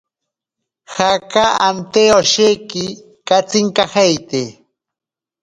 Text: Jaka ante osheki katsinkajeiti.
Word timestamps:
Jaka 0.93 1.43
ante 1.67 2.03
osheki 2.19 2.85
katsinkajeiti. 3.27 4.43